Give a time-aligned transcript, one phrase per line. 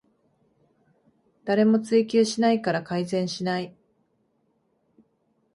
[1.45, 3.75] 誰も追及しないから改善しない